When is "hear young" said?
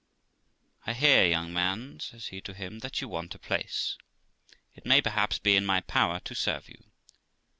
0.93-1.53